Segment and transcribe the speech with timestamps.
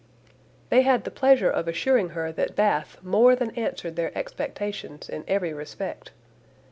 [0.69, 5.23] They had the pleasure of assuring her that Bath more than answered their expectations in
[5.27, 6.09] every respect.